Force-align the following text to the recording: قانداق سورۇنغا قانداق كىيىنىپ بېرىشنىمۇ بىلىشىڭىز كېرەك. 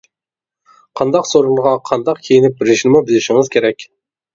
قانداق 1.01 1.29
سورۇنغا 1.33 1.75
قانداق 1.93 2.25
كىيىنىپ 2.27 2.59
بېرىشنىمۇ 2.59 3.07
بىلىشىڭىز 3.09 3.57
كېرەك. 3.59 3.93